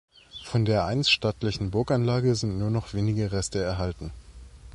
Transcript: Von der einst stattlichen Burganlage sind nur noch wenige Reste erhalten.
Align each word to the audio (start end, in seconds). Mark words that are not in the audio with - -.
Von 0.45 0.65
der 0.65 0.85
einst 0.85 1.11
stattlichen 1.11 1.69
Burganlage 1.69 2.33
sind 2.33 2.57
nur 2.57 2.71
noch 2.71 2.95
wenige 2.95 3.31
Reste 3.31 3.59
erhalten. 3.61 4.11